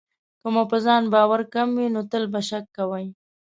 که 0.41 0.47
مو 0.53 0.63
په 0.71 0.77
ځان 0.85 1.03
باور 1.13 1.41
کم 1.53 1.69
وي، 1.77 1.87
نو 1.93 2.01
تل 2.11 2.23
به 2.31 2.41
شک 2.49 2.65
کوئ. 2.77 3.05